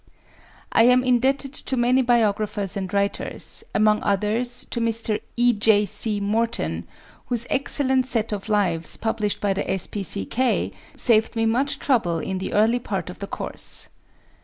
[0.71, 5.21] I am indebted to many biographers and writers, among others to Mr.
[5.37, 6.19] E.J.C.
[6.19, 6.87] Morton,
[7.27, 10.71] whose excellent set of lives published by the S.P.C.K.
[10.95, 13.89] saved me much trouble in the early part of the course.